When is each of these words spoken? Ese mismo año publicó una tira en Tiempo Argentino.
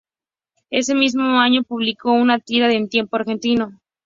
Ese 0.71 0.95
mismo 0.95 1.39
año 1.39 1.61
publicó 1.61 2.11
una 2.13 2.39
tira 2.39 2.73
en 2.73 2.89
Tiempo 2.89 3.17
Argentino. 3.17 3.79